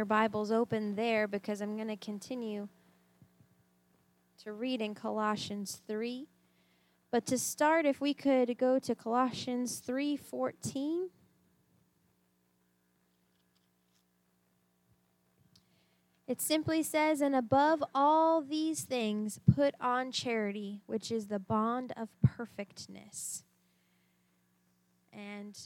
[0.00, 2.68] your Bibles open there because I'm going to continue
[4.42, 6.26] to read in Colossians 3.
[7.10, 11.10] But to start, if we could go to Colossians 3:14.
[16.26, 21.92] It simply says, And above all these things, put on charity, which is the bond
[21.94, 23.44] of perfectness.
[25.12, 25.58] And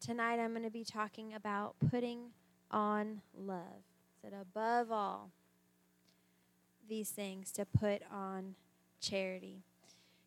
[0.00, 2.30] tonight I'm going to be talking about putting
[2.70, 3.84] on love.
[4.22, 5.30] Said, above all
[6.88, 8.54] these things, to put on
[9.00, 9.62] charity.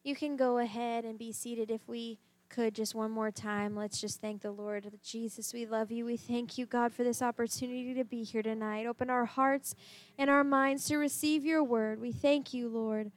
[0.03, 2.19] You can go ahead and be seated if we
[2.51, 4.91] could just one more time, let's just thank the Lord.
[5.01, 6.05] Jesus, we love you.
[6.05, 8.85] We thank you, God, for this opportunity to be here tonight.
[8.85, 9.73] Open our hearts
[10.17, 12.01] and our minds to receive your word.
[12.01, 13.11] We thank you, Lord.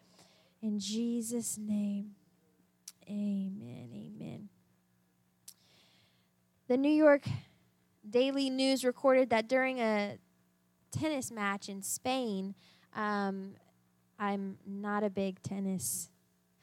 [0.62, 2.12] In Jesus' name,
[3.08, 3.90] amen.
[3.92, 4.48] Amen.
[6.68, 7.26] The New York
[8.08, 10.18] Daily News recorded that during a
[10.90, 12.54] tennis match in Spain,
[12.94, 13.54] um,
[14.18, 16.10] I'm not a big tennis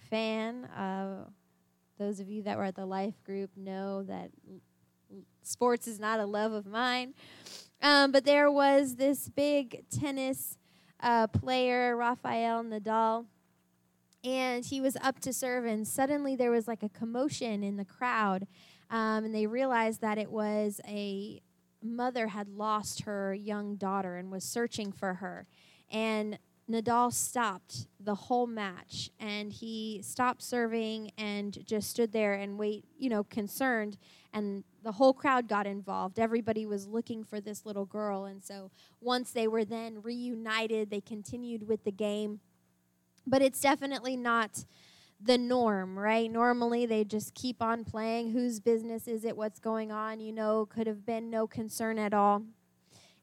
[0.09, 0.65] fan.
[0.65, 1.25] Uh,
[1.97, 4.31] those of you that were at the life group know that
[5.43, 7.13] sports is not a love of mine.
[7.81, 10.57] Um, but there was this big tennis
[11.01, 13.25] uh, player, Rafael Nadal,
[14.23, 17.85] and he was up to serve, and suddenly there was like a commotion in the
[17.85, 18.47] crowd,
[18.91, 21.41] um, and they realized that it was a
[21.81, 25.47] mother had lost her young daughter and was searching for her.
[25.89, 26.37] And
[26.69, 32.85] Nadal stopped the whole match and he stopped serving and just stood there and wait,
[32.97, 33.97] you know, concerned
[34.33, 36.19] and the whole crowd got involved.
[36.19, 41.01] Everybody was looking for this little girl and so once they were then reunited, they
[41.01, 42.39] continued with the game.
[43.25, 44.65] But it's definitely not
[45.23, 46.31] the norm, right?
[46.31, 48.31] Normally they just keep on playing.
[48.31, 49.37] Whose business is it?
[49.37, 50.19] What's going on?
[50.19, 52.43] You know, could have been no concern at all.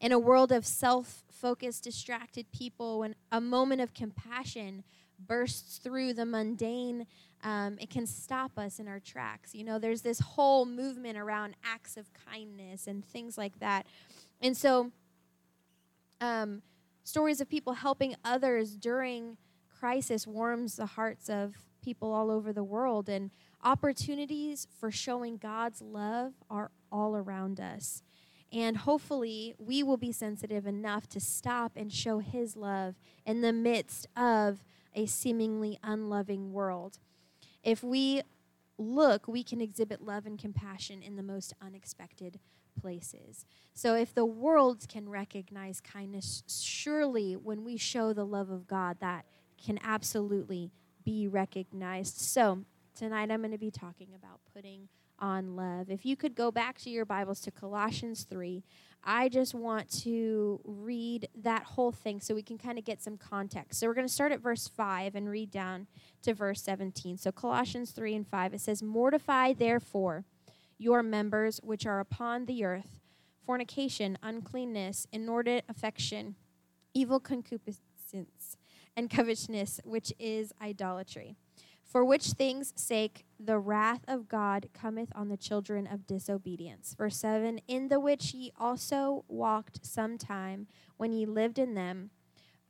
[0.01, 4.85] In a world of self focused, distracted people, when a moment of compassion
[5.19, 7.07] bursts through the mundane,
[7.43, 9.55] um, it can stop us in our tracks.
[9.55, 13.87] You know, there's this whole movement around acts of kindness and things like that.
[14.41, 14.93] And so,
[16.21, 16.63] um,
[17.03, 19.37] stories of people helping others during
[19.81, 21.55] crisis warms the hearts of
[21.89, 23.09] people all over the world.
[23.09, 23.31] And
[23.65, 28.03] opportunities for showing God's love are all around us.
[28.53, 33.55] And hopefully, we will be sensitive enough to stop and show His love in the
[33.55, 34.63] midst of
[34.95, 36.99] a seemingly unloving world.
[37.63, 38.21] If we
[38.77, 42.39] look, we can exhibit love and compassion in the most unexpected
[42.79, 43.47] places.
[43.73, 48.99] So, if the world can recognize kindness, surely when we show the love of God,
[49.01, 49.25] that
[49.63, 50.71] can absolutely
[51.05, 52.19] be recognized.
[52.19, 52.65] So,
[52.95, 54.89] tonight I'm going to be talking about putting
[55.19, 55.91] on love.
[55.91, 58.65] If you could go back to your Bibles to Colossians 3,
[59.05, 63.17] I just want to read that whole thing so we can kind of get some
[63.17, 63.81] context.
[63.81, 65.87] So we're going to start at verse 5 and read down
[66.23, 67.19] to verse 17.
[67.19, 70.25] So Colossians 3 and 5, it says, Mortify therefore
[70.79, 73.01] your members which are upon the earth
[73.45, 76.35] fornication, uncleanness, inordinate affection,
[76.93, 78.59] evil concupiscence,
[78.99, 81.37] and covetousness, which is idolatry
[81.89, 86.95] for which things' sake the wrath of God cometh on the children of disobedience.
[86.97, 90.67] Verse 7 In the which ye also walked sometime
[90.99, 92.11] when ye lived in them,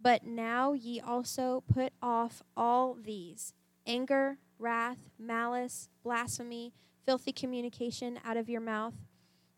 [0.01, 3.55] but now ye also put off all these
[3.87, 6.73] anger, wrath, malice, blasphemy,
[7.05, 8.95] filthy communication out of your mouth.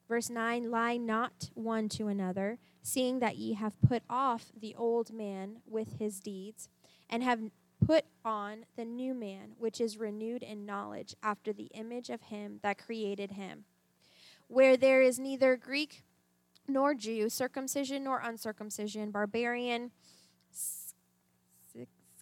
[0.08, 5.12] Verse 9 Lie not one to another, seeing that ye have put off the old
[5.12, 6.68] man with his deeds,
[7.08, 7.40] and have
[7.84, 12.60] Put on the new man, which is renewed in knowledge after the image of him
[12.62, 13.64] that created him,
[14.48, 16.02] where there is neither Greek
[16.68, 19.92] nor Jew, circumcision nor uncircumcision, barbarian,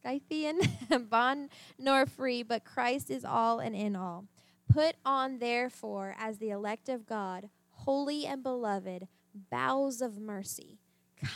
[0.00, 0.60] Scythian,
[1.10, 4.26] bond nor free, but Christ is all and in all.
[4.72, 9.08] Put on, therefore, as the elect of God, holy and beloved,
[9.50, 10.78] bowels of mercy,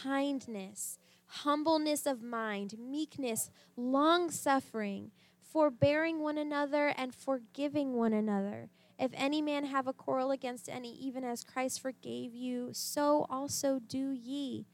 [0.03, 0.99] kindness
[1.33, 5.11] humbleness of mind, meekness, long suffering,
[5.41, 8.69] forbearing one another, and forgiving one another.
[8.99, 13.79] If any man have a quarrel against any, even as Christ forgave you, so also
[13.79, 14.67] do ye.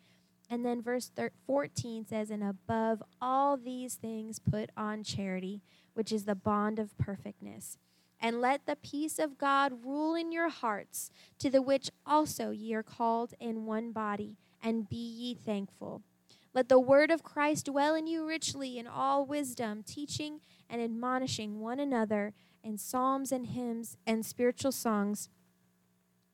[0.50, 1.12] And then verse
[1.46, 5.62] 14 says, And above all these things put on charity,
[5.94, 7.78] which is the bond of perfectness.
[8.20, 12.74] And let the peace of God rule in your hearts, to the which also ye
[12.74, 16.02] are called in one body, and be ye thankful.
[16.52, 21.60] Let the word of Christ dwell in you richly in all wisdom, teaching and admonishing
[21.60, 22.32] one another
[22.64, 25.28] in psalms and hymns and spiritual songs,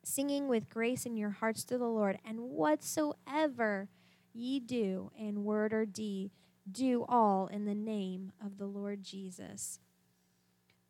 [0.03, 2.17] singing with grace in your hearts to the Lord.
[2.25, 3.89] And whatsoever
[4.33, 6.31] ye do in word or deed,
[6.69, 9.79] do all in the name of the Lord Jesus.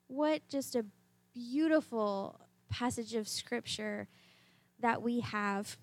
[0.07, 0.86] What just a
[1.34, 4.07] beautiful passage of scripture
[4.80, 5.78] that we have.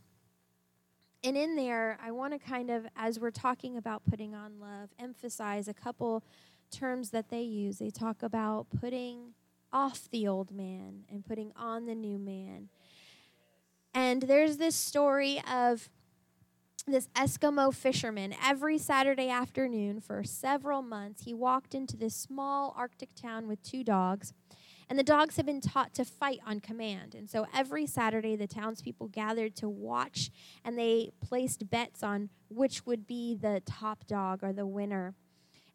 [1.24, 4.90] And in there, I want to kind of, as we're talking about putting on love,
[4.98, 6.24] emphasize a couple
[6.70, 7.78] terms that they use.
[7.78, 9.34] They talk about putting
[9.72, 12.68] off the old man and putting on the new man.
[13.94, 15.88] And there's this story of
[16.90, 18.34] this Eskimo fisherman.
[18.43, 23.84] Every Saturday afternoon for several months, he walked into this small Arctic town with two
[23.84, 24.32] dogs.
[24.88, 27.14] And the dogs had been taught to fight on command.
[27.14, 30.31] And so every Saturday, the townspeople gathered to watch
[30.64, 35.14] and they placed bets on which would be the top dog or the winner.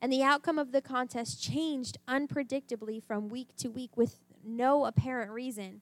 [0.01, 5.31] And the outcome of the contest changed unpredictably from week to week with no apparent
[5.31, 5.81] reason.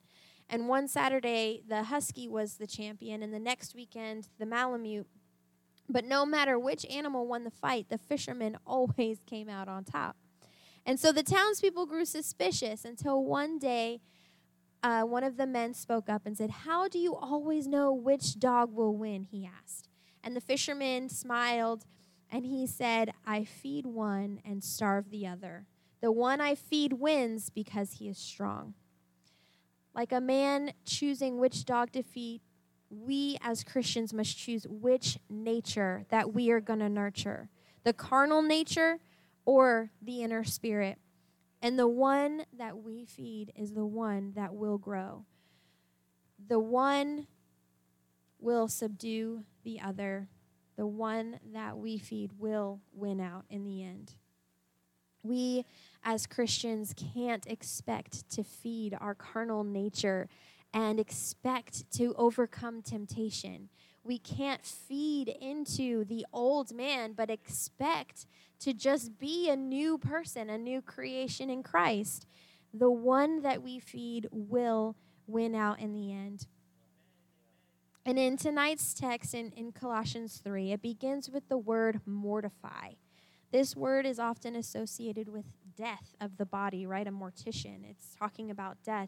[0.49, 5.07] And one Saturday, the Husky was the champion, and the next weekend, the Malamute.
[5.89, 10.15] But no matter which animal won the fight, the fisherman always came out on top.
[10.85, 14.01] And so the townspeople grew suspicious until one day,
[14.83, 18.39] uh, one of the men spoke up and said, How do you always know which
[18.39, 19.23] dog will win?
[19.23, 19.89] He asked.
[20.23, 21.85] And the fisherman smiled
[22.31, 25.65] and he said, I feed one and starve the other.
[26.01, 28.75] The one I feed wins because he is strong.
[29.95, 32.41] Like a man choosing which dog to feed,
[32.89, 37.49] we as Christians must choose which nature that we are going to nurture
[37.85, 38.99] the carnal nature
[39.45, 40.97] or the inner spirit.
[41.61, 45.25] And the one that we feed is the one that will grow.
[46.47, 47.27] The one
[48.39, 50.27] will subdue the other.
[50.75, 54.15] The one that we feed will win out in the end.
[55.25, 55.65] We
[56.03, 60.29] as Christians can't expect to feed our carnal nature
[60.71, 63.69] and expect to overcome temptation.
[64.03, 68.27] We can't feed into the old man, but expect
[68.59, 72.27] to just be a new person, a new creation in Christ.
[72.71, 74.95] The one that we feed will
[75.25, 76.45] win out in the end.
[78.05, 82.91] And in tonight's text in, in Colossians 3, it begins with the word mortify.
[83.55, 85.45] This word is often associated with
[85.77, 87.07] death of the body, right?
[87.07, 87.89] A mortician.
[87.89, 89.07] It's talking about death.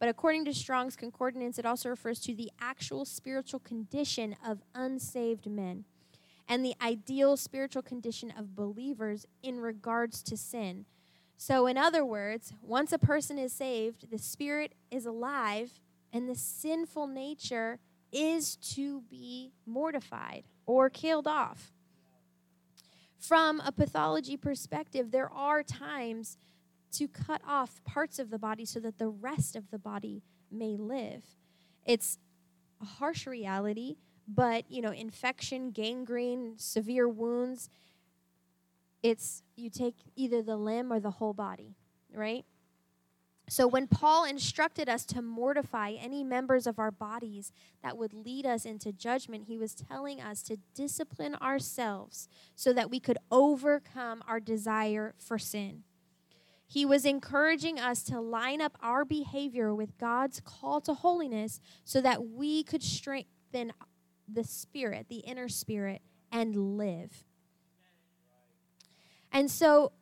[0.00, 5.48] But according to Strong's Concordance, it also refers to the actual spiritual condition of unsaved
[5.48, 5.84] men
[6.48, 10.86] and the ideal spiritual condition of believers in regards to sin.
[11.36, 15.78] So, in other words, once a person is saved, the spirit is alive,
[16.12, 17.78] and the sinful nature
[18.10, 21.73] is to be mortified or killed off
[23.26, 26.36] from a pathology perspective, there are times
[26.92, 30.76] to cut off parts of the body so that the rest of the body may
[30.76, 31.24] live.
[31.84, 32.18] It's
[32.80, 33.96] a harsh reality,
[34.28, 37.68] but you know, infection, gangrene, severe wounds,
[39.02, 41.76] it's you take either the limb or the whole body,
[42.12, 42.44] right?
[43.48, 47.52] So, when Paul instructed us to mortify any members of our bodies
[47.82, 52.90] that would lead us into judgment, he was telling us to discipline ourselves so that
[52.90, 55.82] we could overcome our desire for sin.
[56.66, 62.00] He was encouraging us to line up our behavior with God's call to holiness so
[62.00, 63.72] that we could strengthen
[64.26, 66.00] the spirit, the inner spirit,
[66.32, 67.24] and live.
[69.30, 69.92] And so,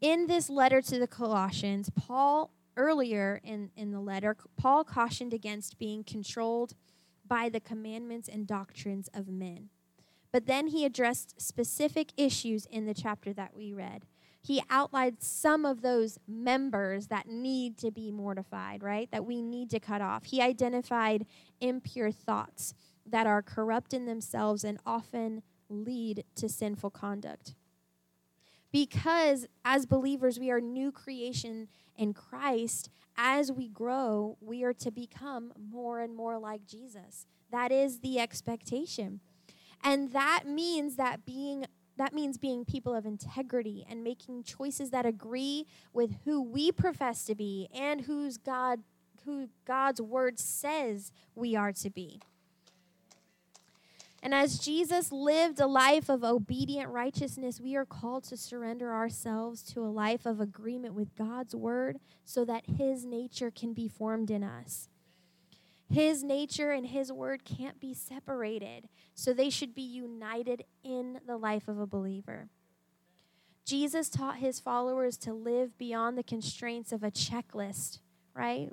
[0.00, 5.78] in this letter to the Colossians, Paul, earlier in, in the letter, Paul cautioned against
[5.78, 6.74] being controlled
[7.26, 9.70] by the commandments and doctrines of men.
[10.32, 14.04] But then he addressed specific issues in the chapter that we read.
[14.42, 19.10] He outlined some of those members that need to be mortified, right?
[19.10, 20.24] That we need to cut off.
[20.26, 21.26] He identified
[21.60, 22.74] impure thoughts
[23.04, 27.54] that are corrupt in themselves and often lead to sinful conduct
[28.72, 32.90] because as believers, we are new creation in Christ.
[33.16, 37.26] As we grow, we are to become more and more like Jesus.
[37.50, 39.20] That is the expectation.
[39.82, 41.66] And that means that being
[41.98, 47.24] that means being people of integrity and making choices that agree with who we profess
[47.24, 48.80] to be and who's God
[49.24, 52.20] who God's word says we are to be.
[54.22, 59.62] And as Jesus lived a life of obedient righteousness, we are called to surrender ourselves
[59.74, 64.30] to a life of agreement with God's word so that his nature can be formed
[64.30, 64.88] in us.
[65.88, 71.36] His nature and his word can't be separated, so they should be united in the
[71.36, 72.48] life of a believer.
[73.64, 78.00] Jesus taught his followers to live beyond the constraints of a checklist,
[78.34, 78.70] right?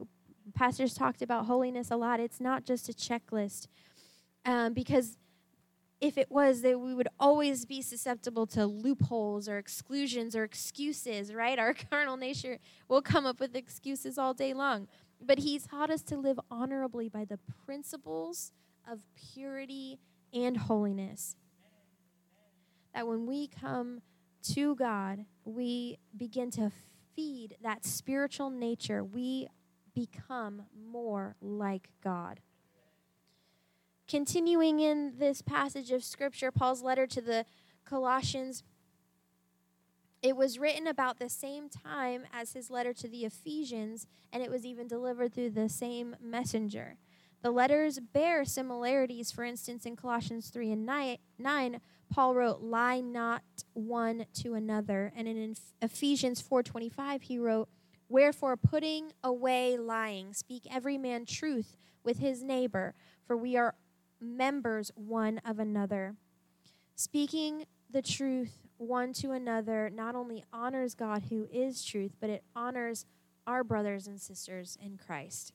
[0.55, 2.19] Pastors talked about holiness a lot.
[2.19, 3.67] It's not just a checklist,
[4.45, 5.17] um, because
[6.03, 11.33] if it was, that we would always be susceptible to loopholes or exclusions or excuses,
[11.33, 11.57] right?
[11.63, 14.89] Our carnal nature will come up with excuses all day long.
[15.25, 18.51] But He's taught us to live honorably by the principles
[18.85, 18.99] of
[19.33, 19.97] purity
[20.33, 21.37] and holiness.
[22.93, 24.01] That when we come
[24.53, 26.69] to God, we begin to
[27.15, 29.05] feed that spiritual nature.
[29.05, 29.47] We
[29.95, 32.41] become more like God.
[34.07, 37.45] Continuing in this passage of Scripture, Paul's letter to the
[37.85, 38.63] Colossians,
[40.21, 44.51] it was written about the same time as his letter to the Ephesians, and it
[44.51, 46.97] was even delivered through the same messenger.
[47.41, 49.31] The letters bear similarities.
[49.31, 50.85] For instance, in Colossians 3 and
[51.37, 53.43] 9, Paul wrote, "Lie not
[53.73, 57.67] one to another." And in Ephesians 4:25, he wrote,
[58.07, 62.95] "Wherefore putting away lying, speak every man truth with his neighbor,
[63.25, 63.75] for we are
[64.23, 66.15] members one of another."
[66.95, 72.43] Speaking the truth one to another not only honors God who is truth, but it
[72.55, 73.05] honors
[73.45, 75.53] our brothers and sisters in Christ.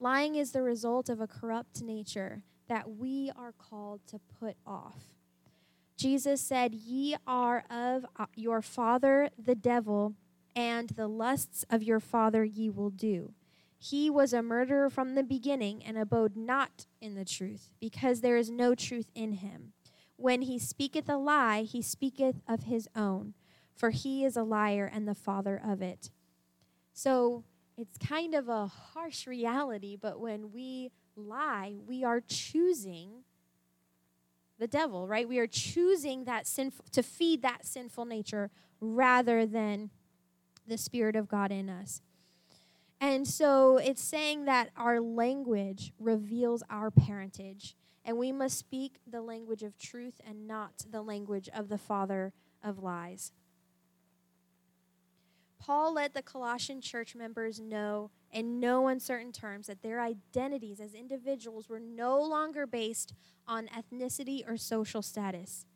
[0.00, 5.14] Lying is the result of a corrupt nature that we are called to put off.
[5.96, 10.14] Jesus said, Ye are of uh, your father the devil,
[10.56, 13.32] and the lusts of your father ye will do.
[13.90, 18.38] He was a murderer from the beginning and abode not in the truth, because there
[18.38, 19.74] is no truth in him.
[20.16, 23.34] When he speaketh a lie, he speaketh of his own,
[23.74, 26.10] for he is a liar and the father of it.
[26.94, 27.44] So
[27.76, 33.24] it's kind of a harsh reality, but when we lie, we are choosing
[34.58, 35.28] the devil, right?
[35.28, 38.50] We are choosing that sinful to feed that sinful nature
[38.80, 39.90] rather than
[40.66, 42.00] the spirit of God in us.
[43.04, 49.20] And so it's saying that our language reveals our parentage, and we must speak the
[49.20, 52.32] language of truth and not the language of the father
[52.62, 53.32] of lies.
[55.58, 60.94] Paul let the Colossian church members know in no uncertain terms that their identities as
[60.94, 63.12] individuals were no longer based
[63.46, 65.66] on ethnicity or social status.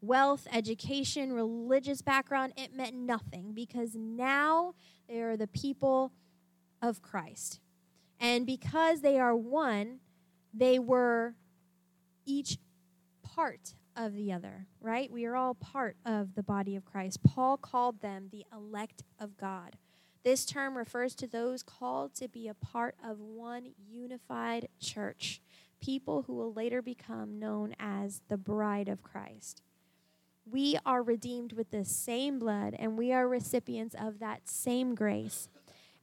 [0.00, 4.74] Wealth, education, religious background, it meant nothing because now
[5.08, 6.12] they are the people
[6.82, 7.60] of Christ.
[8.18, 10.00] And because they are one,
[10.52, 11.34] they were
[12.24, 12.58] each
[13.22, 15.10] part of the other, right?
[15.10, 17.22] We are all part of the body of Christ.
[17.22, 19.76] Paul called them the elect of God.
[20.22, 25.40] This term refers to those called to be a part of one unified church,
[25.80, 29.62] people who will later become known as the bride of Christ.
[30.50, 35.48] We are redeemed with the same blood, and we are recipients of that same grace.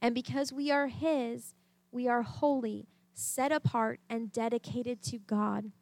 [0.04, 1.54] And because we are His,
[1.90, 5.72] we are holy, set apart, and dedicated to God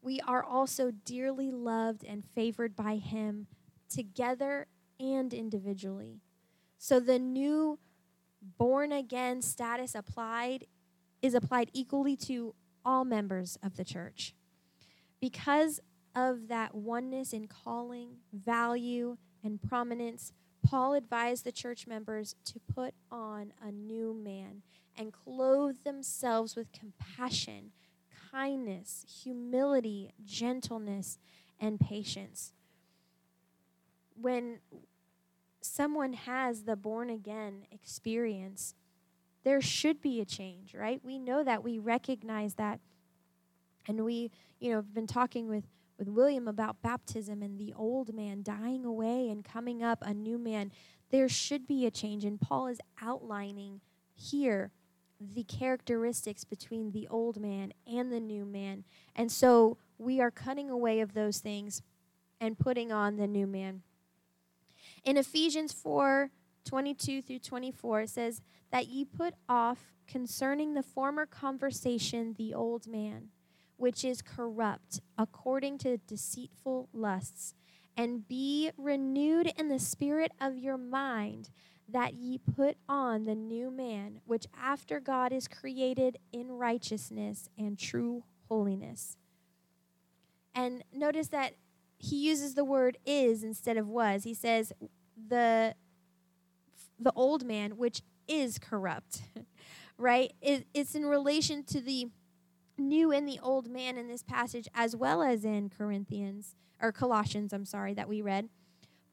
[0.00, 3.46] we are also dearly loved and favored by Him
[3.88, 4.66] together
[5.00, 6.20] and individually.
[6.78, 7.78] So the new
[8.56, 10.66] born again status applied
[11.20, 14.34] is applied equally to all members of the church.
[15.20, 15.80] Because
[16.14, 22.94] of that oneness in calling, value, and prominence, Paul advised the church members to put
[23.10, 24.62] on a new man
[24.96, 27.72] and clothe themselves with compassion
[28.32, 31.18] kindness, humility, gentleness,
[31.60, 32.52] and patience.
[34.20, 34.58] When
[35.60, 38.74] someone has the born again experience,
[39.44, 41.00] there should be a change, right?
[41.02, 42.80] We know that, we recognize that.
[43.86, 45.64] And we, you know, have been talking with
[45.98, 50.38] with William about baptism and the old man dying away and coming up a new
[50.38, 50.70] man.
[51.10, 53.80] There should be a change and Paul is outlining
[54.14, 54.72] here
[55.20, 58.84] the characteristics between the old man and the new man.
[59.16, 61.82] And so we are cutting away of those things
[62.40, 63.82] and putting on the new man.
[65.04, 66.30] In Ephesians 4
[66.64, 72.86] 22 through 24, it says, That ye put off concerning the former conversation the old
[72.86, 73.28] man,
[73.78, 77.54] which is corrupt according to deceitful lusts,
[77.96, 81.50] and be renewed in the spirit of your mind
[81.88, 87.78] that ye put on the new man, which after God is created in righteousness and
[87.78, 89.16] true holiness.
[90.54, 91.54] And notice that
[91.96, 94.24] he uses the word is instead of was.
[94.24, 94.72] He says
[95.16, 95.74] the
[97.00, 99.22] the old man which is corrupt.
[99.98, 100.32] right?
[100.40, 102.08] It, it's in relation to the
[102.78, 107.52] new and the old man in this passage as well as in Corinthians or Colossians,
[107.52, 108.48] I'm sorry, that we read.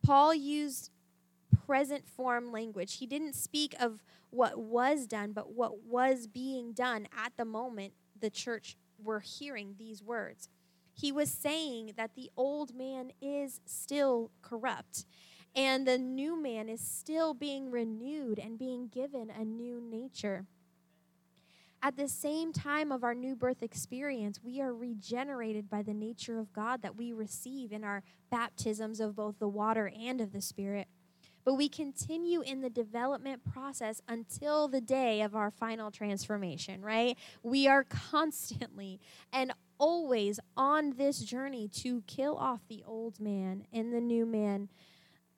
[0.03, 0.91] Paul used
[1.65, 2.97] present form language.
[2.97, 7.93] He didn't speak of what was done, but what was being done at the moment
[8.19, 10.49] the church were hearing these words.
[10.93, 15.05] He was saying that the old man is still corrupt
[15.55, 20.45] and the new man is still being renewed and being given a new nature.
[21.85, 26.39] At the same time of our new birth experience, we are regenerated by the nature
[26.39, 28.01] of God that we receive in our
[28.31, 30.87] baptisms of both the water and of the Spirit.
[31.43, 37.19] But we continue in the development process until the day of our final transformation, right?
[37.43, 38.99] We are constantly
[39.31, 44.69] and always on this journey to kill off the old man and the new man.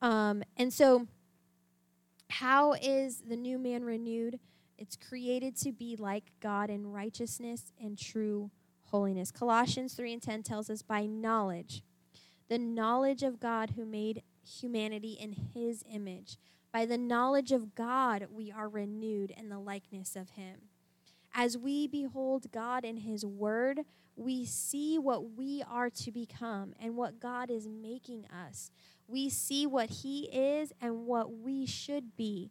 [0.01, 1.07] Um, and so,
[2.29, 4.39] how is the new man renewed?
[4.77, 8.51] It's created to be like God in righteousness and true
[8.85, 9.31] holiness.
[9.31, 11.83] Colossians 3 and 10 tells us by knowledge,
[12.47, 16.37] the knowledge of God who made humanity in his image.
[16.71, 20.69] By the knowledge of God, we are renewed in the likeness of him.
[21.33, 23.81] As we behold God in his word,
[24.15, 28.71] we see what we are to become and what God is making us.
[29.07, 32.49] We see what he is and what we should be.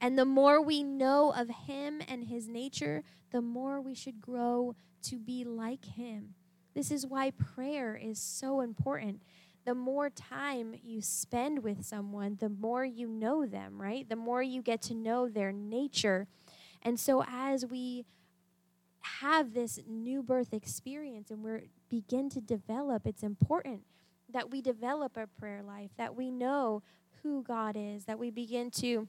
[0.00, 3.02] And the more we know of him and his nature,
[3.32, 6.34] the more we should grow to be like him.
[6.74, 9.22] This is why prayer is so important.
[9.64, 14.08] The more time you spend with someone, the more you know them, right?
[14.08, 16.26] The more you get to know their nature.
[16.82, 18.04] And so as we
[19.00, 23.82] have this new birth experience and we begin to develop, it's important
[24.32, 26.82] that we develop a prayer life, that we know
[27.22, 29.08] who God is, that we begin to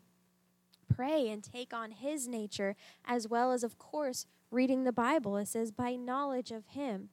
[0.89, 5.37] pray and take on His nature, as well as, of course, reading the Bible.
[5.37, 7.09] It says, by knowledge of Him.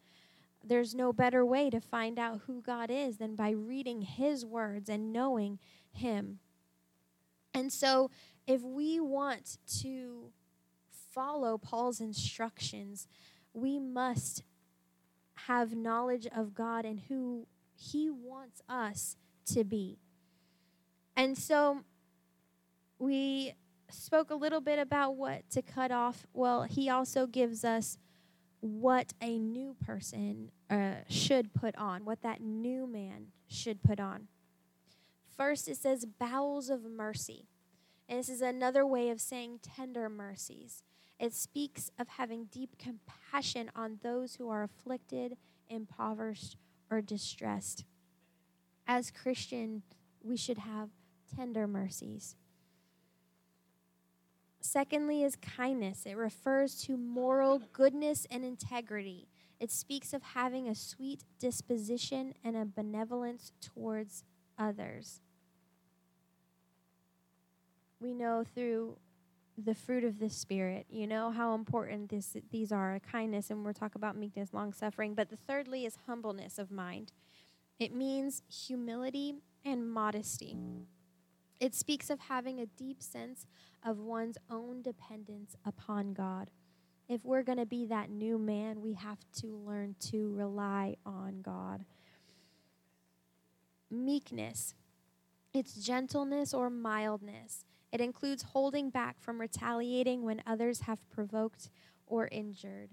[0.64, 4.88] There's no better way to find out who God is than by reading His words
[4.88, 5.59] and knowing
[5.92, 6.40] Him.
[7.54, 8.11] And so,
[8.47, 10.33] if we want to
[11.14, 13.06] follow Paul's instructions,
[13.54, 14.42] we must
[15.47, 19.16] have knowledge of God and who He wants us
[19.47, 19.99] to be.
[21.17, 21.84] And so,
[22.99, 23.54] we
[23.90, 26.26] spoke a little bit about what to cut off.
[26.32, 27.99] Well, he also gives us
[28.60, 34.28] what a new person uh, should put on, what that new man should put on.
[35.36, 37.46] First, it says bowels of mercy.
[38.08, 40.82] And this is another way of saying tender mercies.
[41.18, 45.36] It speaks of having deep compassion on those who are afflicted,
[45.68, 46.56] impoverished,
[46.90, 47.84] or distressed.
[48.86, 49.82] As Christian,
[50.22, 50.90] we should have
[51.34, 52.36] tender mercies.
[54.67, 56.07] Secondly, is kindness.
[56.07, 59.29] It refers to moral goodness and integrity.
[59.61, 64.25] It speaks of having a sweet disposition and a benevolence towards
[64.59, 65.21] others.
[68.00, 68.97] We know through
[69.57, 73.73] the fruit of the spirit, you know how important this these are, kindness and we'll
[73.73, 77.13] talk about meekness, long suffering, but the thirdly is humbleness of mind.
[77.79, 80.57] It means humility and modesty.
[81.60, 83.47] It speaks of having a deep sense
[83.84, 86.50] of one's own dependence upon God.
[87.08, 91.40] If we're going to be that new man, we have to learn to rely on
[91.42, 91.84] God.
[93.90, 94.75] Meekness.
[95.54, 97.64] It's gentleness or mildness.
[97.92, 101.71] It includes holding back from retaliating when others have provoked
[102.06, 102.90] or injured.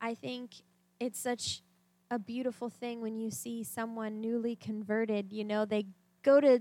[0.00, 0.52] I think
[1.00, 1.62] it's such
[2.10, 5.86] a beautiful thing when you see someone newly converted, you know, they
[6.22, 6.60] go to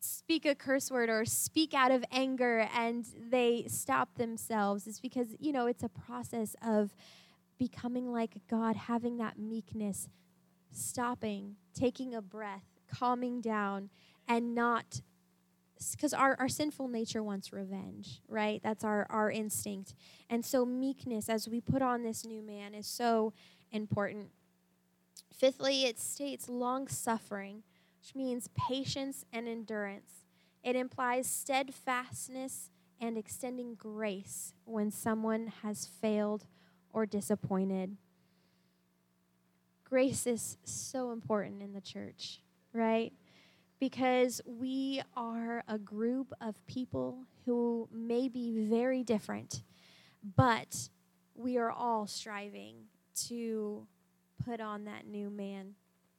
[0.00, 5.28] speak a curse word or speak out of anger and they stop themselves is because,
[5.38, 6.94] you know, it's a process of
[7.58, 10.08] becoming like God, having that meekness,
[10.70, 13.90] stopping, taking a breath, calming down,
[14.28, 15.00] and not
[15.92, 18.60] because our, our sinful nature wants revenge, right?
[18.62, 19.94] That's our, our instinct.
[20.28, 23.32] And so, meekness, as we put on this new man, is so
[23.70, 24.30] important.
[25.32, 27.62] Fifthly, it states long suffering
[28.00, 30.24] which means patience and endurance.
[30.62, 36.46] It implies steadfastness and extending grace when someone has failed
[36.92, 37.96] or disappointed.
[39.84, 42.40] Grace is so important in the church,
[42.72, 43.12] right?
[43.80, 49.62] Because we are a group of people who may be very different,
[50.36, 50.90] but
[51.34, 52.74] we are all striving
[53.14, 53.86] to
[54.44, 55.74] put on that new man.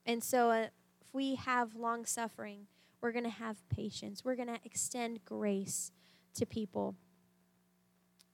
[0.05, 0.67] And so, uh,
[1.09, 2.67] if we have long suffering,
[3.01, 4.23] we're going to have patience.
[4.23, 5.91] We're going to extend grace
[6.35, 6.95] to people.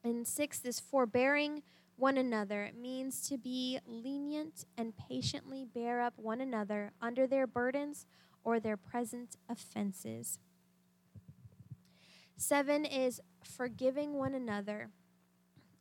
[0.04, 1.64] And sixth is forbearing
[1.96, 2.64] one another.
[2.64, 8.06] It means to be lenient and patiently bear up one another under their burdens
[8.44, 10.40] or their present offenses.
[12.36, 14.90] Seven is forgiving one another.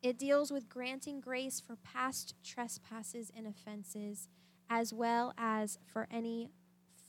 [0.02, 4.28] It deals with granting grace for past trespasses and offenses,
[4.70, 6.50] as well as for any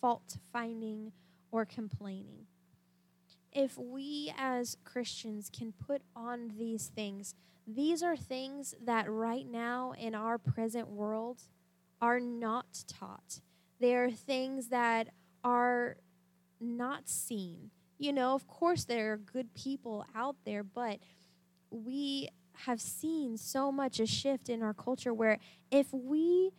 [0.06, 1.12] fault finding
[1.52, 2.46] or complaining.
[3.52, 7.34] If we as Christians can put on these things,
[7.66, 11.42] these are things that right now in our present world
[12.00, 13.42] are not taught.
[13.80, 15.08] They are things that
[15.44, 15.98] are
[16.62, 17.72] not seen.
[17.98, 21.00] You know, of course, there are good people out there, but
[21.72, 22.30] we
[22.68, 25.40] have seen so much a shift in our culture where
[25.72, 26.52] if we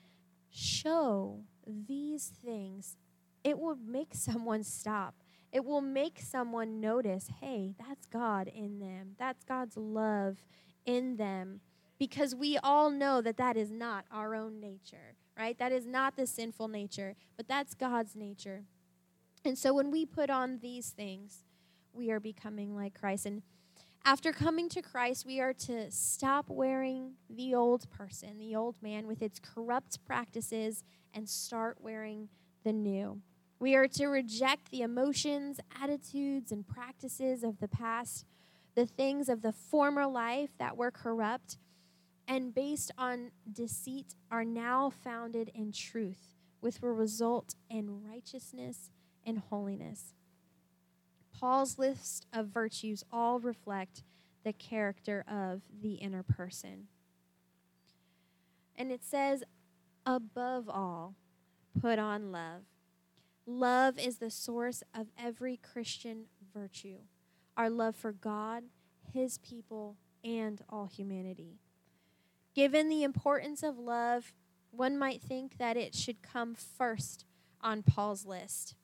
[0.51, 2.97] show these things,
[3.47, 5.15] it will make someone stop.
[5.53, 10.39] It will make someone notice hey, that's God in them, that's God's love
[10.85, 11.61] in them.
[11.97, 15.57] Because we all know that that is not our own nature, right?
[15.59, 18.65] That is not the sinful nature, but that's God's nature.
[19.45, 21.45] And so when we put on these things,
[21.93, 23.27] we are becoming like Christ.
[23.27, 23.43] And
[24.05, 29.07] after coming to Christ, we are to stop wearing the old person, the old man,
[29.07, 30.83] with its corrupt practices
[31.15, 32.29] and start wearing
[32.65, 33.23] the new.
[33.59, 38.27] We are to reject the emotions, attitudes, and practices of the past,
[38.75, 41.57] the things of the former life that were corrupt
[42.29, 48.91] and based on deceit are now founded in truth, which will result in righteousness
[49.25, 50.15] and holiness.
[51.39, 54.03] Paul's list of virtues all reflect
[54.45, 56.89] the character of the inner person.
[58.75, 59.43] And it says,
[60.05, 61.15] above all,
[61.81, 62.63] put on love.
[63.47, 66.99] Love is the source of every Christian virtue
[67.57, 68.65] our love for God,
[69.15, 71.59] His people, and all humanity.
[72.55, 74.35] Given the importance of love,
[74.71, 77.25] one might think that it should come first
[77.63, 78.75] on Paul's list.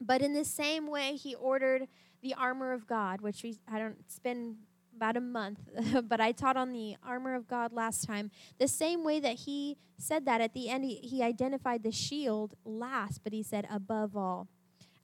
[0.00, 1.86] But in the same way, he ordered
[2.22, 4.56] the armor of God, which we, I don't, it's been
[5.00, 5.60] about a month,
[6.04, 8.30] but I taught on the armor of God last time.
[8.58, 12.52] The same way that he said that at the end, he, he identified the shield
[12.66, 14.48] last, but he said above all,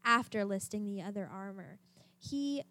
[0.05, 1.79] after listing the other armor.
[2.19, 2.63] He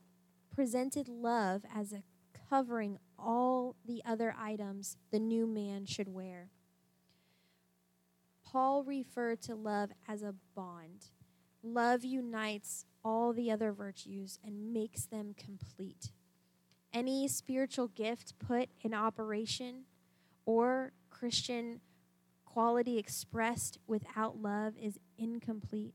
[0.54, 2.04] presented love as a
[2.48, 6.52] covering all the other items the new man should wear.
[8.46, 11.08] Paul referred to love as a bond.
[11.64, 16.12] Love unites all the other virtues and makes them complete.
[16.96, 19.84] Any spiritual gift put in operation
[20.46, 21.82] or Christian
[22.46, 25.94] quality expressed without love is incomplete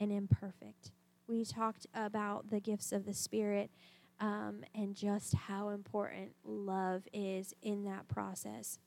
[0.00, 0.90] and imperfect.
[1.28, 3.70] We talked about the gifts of the Spirit
[4.18, 8.80] um, and just how important love is in that process.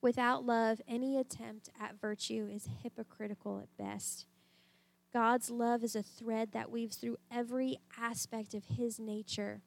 [0.00, 4.26] Without love, any attempt at virtue is hypocritical at best.
[5.12, 9.62] God's love is a thread that weaves through every aspect of his nature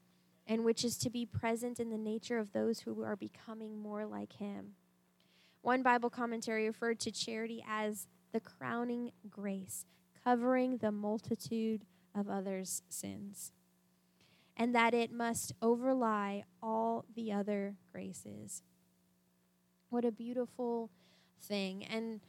[0.50, 4.06] and which is to be present in the nature of those who are becoming more
[4.08, 4.72] like him.
[5.62, 9.86] One Bible commentary referred to charity as the crowning grace,
[10.24, 11.86] covering the multitude
[12.16, 13.52] of others' sins,
[14.58, 18.64] and that it must overlie all the other graces.
[19.90, 20.90] What a beautiful
[21.40, 21.84] thing.
[21.86, 22.22] And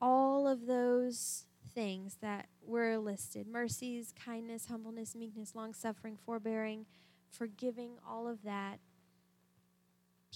[0.00, 6.86] all of those things that were listed mercies, kindness, humbleness, meekness, long suffering, forbearing,
[7.30, 8.80] forgiving, all of that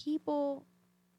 [0.01, 0.65] people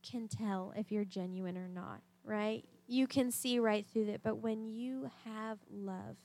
[0.09, 2.65] can tell if you're genuine or not, right?
[2.87, 4.21] You can see right through it.
[4.23, 6.17] But when you have love,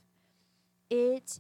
[0.90, 1.40] it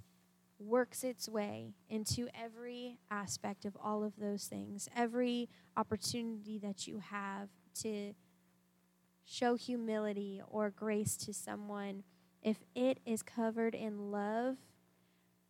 [0.59, 6.99] works its way into every aspect of all of those things, every opportunity that you
[6.99, 7.49] have
[7.81, 8.13] to
[9.25, 12.03] show humility or grace to someone,
[12.41, 14.57] if it is covered in love,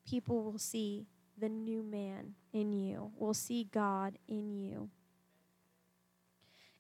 [0.06, 4.90] people will see the new man in you, will see God in you.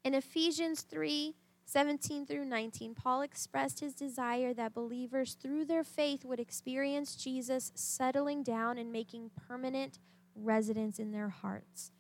[0.04, 6.26] In Ephesians 3 17 through 19, Paul expressed his desire that believers, through their faith,
[6.26, 9.98] would experience Jesus settling down and making permanent
[10.36, 11.92] residence in their hearts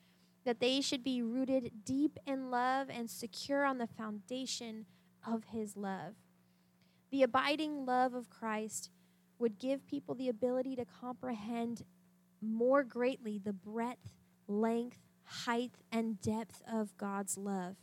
[0.44, 4.86] that they should be rooted deep in love and secure on the foundation
[5.26, 6.16] of his love.
[7.12, 8.90] The abiding love of Christ
[9.38, 11.84] would give people the ability to comprehend
[12.42, 14.14] more greatly the breadth,
[14.48, 17.76] length, height, and depth of God's love.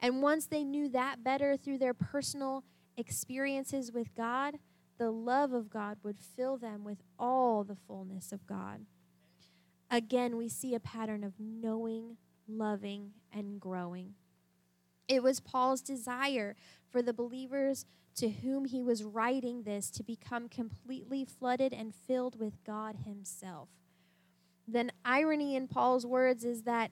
[0.00, 2.64] And once they knew that better through their personal
[2.96, 4.56] experiences with God,
[4.98, 8.84] the love of God would fill them with all the fullness of God.
[9.90, 12.16] Again, we see a pattern of knowing,
[12.48, 14.14] loving, and growing.
[15.08, 16.56] It was Paul's desire
[16.90, 17.84] for the believers
[18.16, 23.68] to whom he was writing this to become completely flooded and filled with God himself.
[24.66, 26.90] Then, irony in Paul's words is that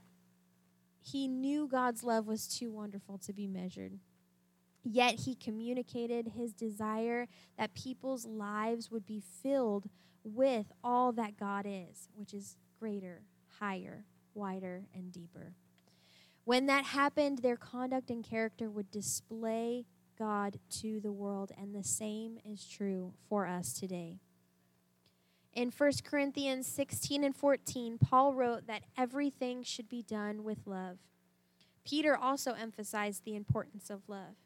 [1.00, 3.98] he knew God's love was too wonderful to be measured.
[4.82, 7.28] Yet he communicated his desire
[7.58, 9.88] that people's lives would be filled
[10.24, 13.22] with all that God is, which is greater,
[13.58, 14.04] higher,
[14.34, 15.54] wider, and deeper.
[16.44, 19.84] When that happened, their conduct and character would display
[20.20, 24.18] God to the world, and the same is true for us today.
[25.54, 30.98] In 1 Corinthians 16 and 14, Paul wrote that everything should be done with love.
[31.84, 34.36] Peter also emphasized the importance of love.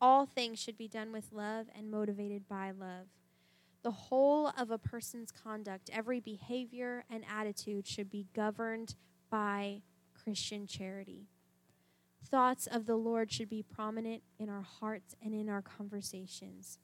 [0.00, 3.08] All things should be done with love and motivated by love.
[3.82, 8.94] The whole of a person's conduct, every behavior and attitude should be governed
[9.30, 9.82] by
[10.14, 11.26] Christian charity.
[12.24, 16.78] Thoughts of the Lord should be prominent in our hearts and in our conversations.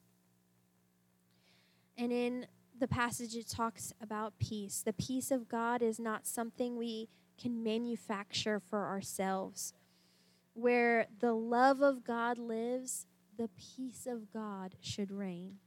[1.97, 4.81] And in the passage, it talks about peace.
[4.85, 9.73] The peace of God is not something we can manufacture for ourselves.
[10.53, 13.05] Where the love of God lives,
[13.37, 15.57] the peace of God should reign.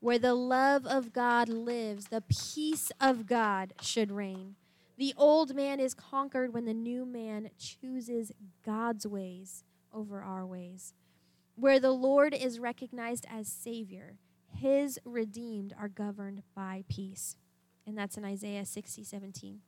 [0.00, 4.56] Where the love of God lives, the peace of God should reign.
[5.00, 8.32] The old man is conquered when the new man chooses
[8.66, 10.92] God's ways over our ways.
[11.54, 14.18] Where the Lord is recognized as Savior,
[14.54, 17.36] his redeemed are governed by peace.
[17.86, 19.62] And that's in Isaiah 60, 17.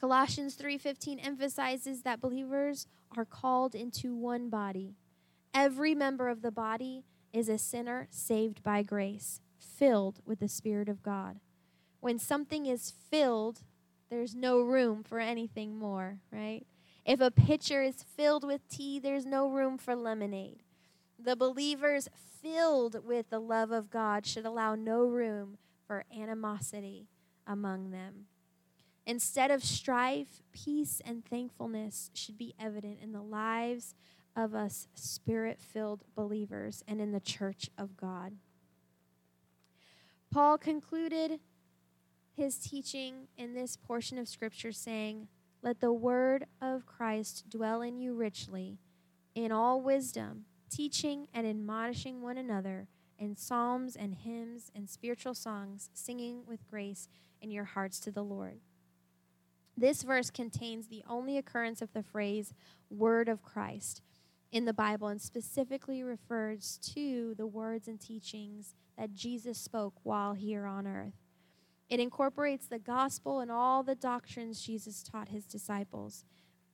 [0.00, 4.94] Colossians 3:15 emphasizes that believers are called into one body.
[5.52, 10.88] Every member of the body is a sinner saved by grace, filled with the spirit
[10.88, 11.40] of God.
[11.98, 13.64] When something is filled,
[14.12, 16.66] there's no room for anything more, right?
[17.06, 20.62] If a pitcher is filled with tea, there's no room for lemonade.
[21.18, 22.10] The believers
[22.42, 27.08] filled with the love of God should allow no room for animosity
[27.46, 28.26] among them.
[29.06, 33.94] Instead of strife, peace and thankfulness should be evident in the lives
[34.36, 38.34] of us spirit filled believers and in the church of God.
[40.30, 41.40] Paul concluded
[42.34, 45.28] his teaching in this portion of Scripture saying,
[45.62, 48.78] Let the word of Christ dwell in you richly,
[49.34, 55.90] in all wisdom teaching and admonishing one another in psalms and hymns and spiritual songs,
[55.92, 57.08] singing with grace
[57.40, 58.60] in your hearts to the Lord.
[59.76, 62.54] This verse contains the only occurrence of the phrase
[62.90, 64.02] word of Christ
[64.50, 70.34] in the Bible and specifically refers to the words and teachings that Jesus spoke while
[70.34, 71.21] here on earth.
[71.92, 76.24] It incorporates the gospel and all the doctrines Jesus taught his disciples.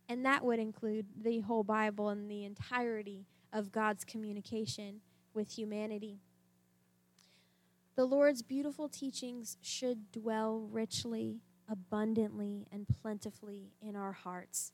[0.08, 5.00] And that would include the whole Bible and the entirety of God's communication
[5.34, 6.20] with humanity.
[7.96, 14.70] The Lord's beautiful teachings should dwell richly, abundantly, and plentifully in our hearts.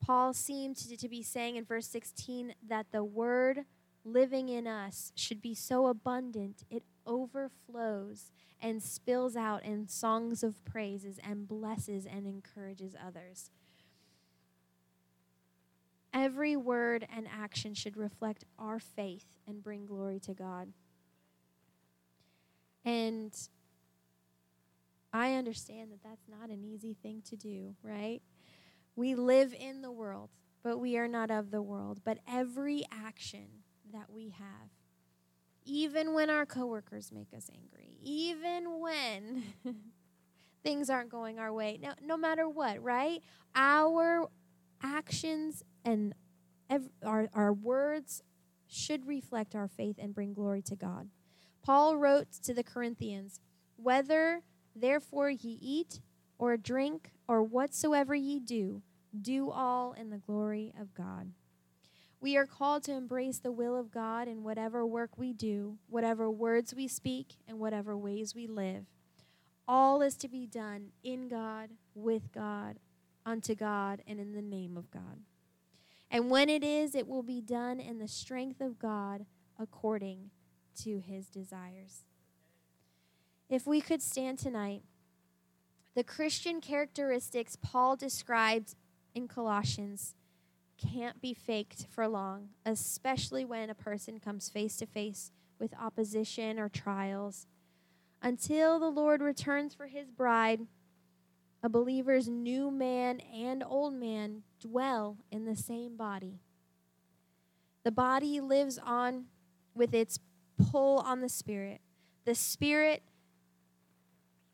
[0.00, 3.64] Paul seemed to, be saying in verse 16 that the word
[4.04, 10.64] living in us should be so abundant it overflows and spills out in songs of
[10.64, 13.50] praises and blesses and encourages others.
[16.12, 20.72] Every word and action should reflect our faith and bring glory to God.
[22.84, 23.34] And
[25.12, 28.20] I understand that that's not an easy thing to do, right?
[28.96, 30.30] We live in the world,
[30.62, 32.00] but we are not of the world.
[32.04, 33.63] But every action
[33.94, 34.68] that we have,
[35.64, 39.44] even when our coworkers make us angry, even when
[40.62, 43.22] things aren't going our way, no, no matter what, right?
[43.54, 44.28] Our
[44.82, 46.14] actions and
[46.68, 48.22] ev- our, our words
[48.66, 51.08] should reflect our faith and bring glory to God.
[51.62, 53.40] Paul wrote to the Corinthians,
[53.76, 54.42] Whether
[54.74, 56.00] therefore ye eat
[56.38, 58.82] or drink or whatsoever ye do,
[59.18, 61.30] do all in the glory of God.
[62.24, 66.30] We are called to embrace the will of God in whatever work we do, whatever
[66.30, 68.86] words we speak, and whatever ways we live.
[69.68, 72.78] All is to be done in God, with God,
[73.26, 75.20] unto God, and in the name of God.
[76.10, 79.26] And when it is, it will be done in the strength of God
[79.58, 80.30] according
[80.82, 82.04] to his desires.
[83.50, 84.80] If we could stand tonight,
[85.94, 88.76] the Christian characteristics Paul described
[89.14, 90.14] in Colossians
[90.78, 96.58] can't be faked for long, especially when a person comes face to face with opposition
[96.58, 97.46] or trials.
[98.22, 100.66] Until the Lord returns for his bride,
[101.64, 106.40] A believer's new man and old man dwell in the same body.
[107.84, 109.26] The body lives on
[109.74, 110.18] with its
[110.70, 111.80] pull on the spirit.
[112.26, 113.02] The spirit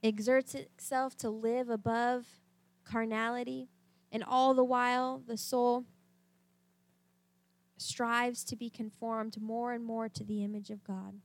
[0.05, 2.27] exerts itself to live above
[2.85, 3.69] carnality,
[4.13, 5.87] and all the while the soul
[7.81, 11.21] strives to be conformed more and more to the image of God.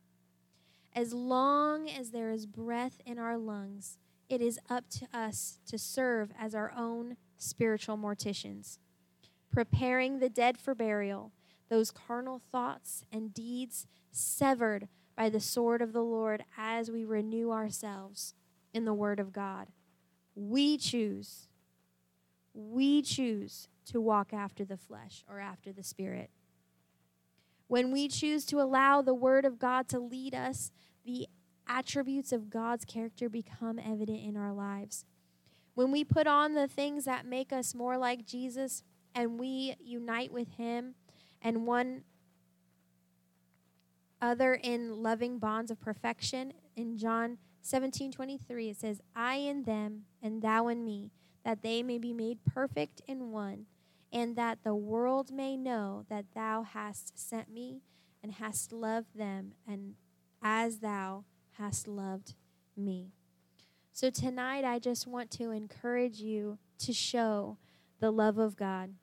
[0.93, 3.97] As long as there is breath in our lungs,
[4.29, 8.79] it is up to us to serve as our own spiritual morticians,
[9.51, 11.31] preparing the dead for burial,
[11.69, 17.51] those carnal thoughts and deeds severed by the sword of the Lord as we renew
[17.51, 18.33] ourselves
[18.73, 19.67] in the Word of God.
[20.35, 21.47] We choose,
[22.53, 26.29] we choose to walk after the flesh or after the Spirit.
[27.75, 30.71] When we choose to allow the Word of God to lead us,
[31.05, 31.27] the
[31.67, 35.03] attributes of God's character become evident in our lives.
[35.73, 38.81] When we put on the things that make us more like Jesus
[39.13, 40.95] and we unite with Him
[41.41, 42.05] and one
[44.21, 50.03] other in loving bonds of perfection, in John 17 23, it says, I in them
[50.23, 51.11] and thou in me,
[51.43, 53.65] that they may be made perfect in one
[54.11, 57.81] and that the world may know that thou hast sent me
[58.23, 59.95] and hast loved them, and
[60.41, 62.33] as thou hast loved
[62.75, 63.11] me.
[63.91, 67.57] So tonight, I just want to encourage you to show
[67.99, 68.95] the love of God.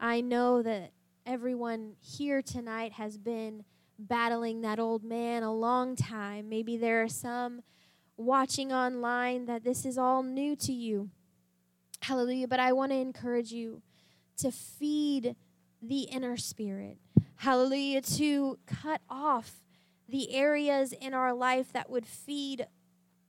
[0.00, 0.90] I know that
[1.24, 3.64] everyone here tonight has been
[3.98, 6.48] battling that old man a long time.
[6.48, 7.62] Maybe there are some
[8.16, 11.10] watching online that this is all new to you.
[12.00, 12.48] Hallelujah.
[12.48, 13.82] But I want to encourage you
[14.38, 15.36] to feed
[15.82, 16.98] the inner spirit.
[17.36, 18.02] Hallelujah.
[18.02, 19.62] To cut off
[20.08, 22.66] the areas in our life that would feed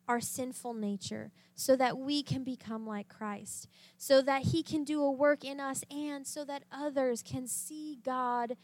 [0.08, 3.68] our sinful nature so that we can become like Christ,
[3.98, 8.00] so that He can do a work in us, and so that others can see
[8.04, 8.56] God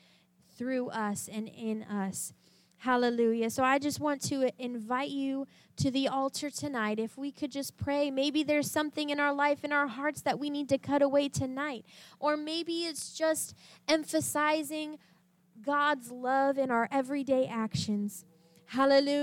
[0.57, 2.33] through us and in us.
[2.83, 3.49] Hallelujah.
[3.49, 6.99] So I just want to invite you to the altar tonight.
[6.99, 10.37] If we could just pray, maybe there's something in our life, in our hearts that
[10.37, 11.85] we need to cut away tonight.
[12.19, 13.55] Or maybe it's just
[13.87, 14.97] emphasizing
[15.65, 18.25] God's love in our everyday actions.
[18.65, 19.11] Hallelujah.